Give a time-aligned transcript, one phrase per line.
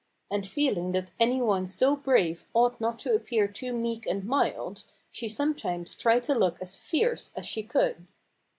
[0.31, 4.83] And feeling that any one so brave ought not to appear too meek and mild,
[5.11, 8.07] she sometimes tried to look as fierce as she could.